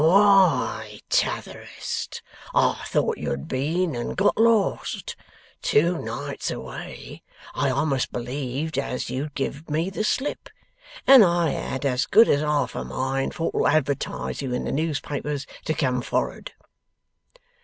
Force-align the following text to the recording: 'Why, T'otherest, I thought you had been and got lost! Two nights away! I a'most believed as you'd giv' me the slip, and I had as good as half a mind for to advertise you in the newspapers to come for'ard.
'Why, 0.03 0.99
T'otherest, 1.11 2.23
I 2.55 2.85
thought 2.87 3.19
you 3.19 3.29
had 3.29 3.47
been 3.47 3.93
and 3.95 4.17
got 4.17 4.35
lost! 4.35 5.15
Two 5.61 5.99
nights 5.99 6.49
away! 6.49 7.21
I 7.53 7.69
a'most 7.69 8.11
believed 8.11 8.79
as 8.79 9.11
you'd 9.11 9.35
giv' 9.35 9.69
me 9.69 9.91
the 9.91 10.03
slip, 10.03 10.49
and 11.05 11.23
I 11.23 11.51
had 11.51 11.85
as 11.85 12.07
good 12.07 12.29
as 12.29 12.41
half 12.41 12.73
a 12.73 12.83
mind 12.83 13.35
for 13.35 13.51
to 13.51 13.67
advertise 13.67 14.41
you 14.41 14.51
in 14.55 14.63
the 14.65 14.71
newspapers 14.71 15.45
to 15.65 15.75
come 15.75 16.01
for'ard. 16.01 16.53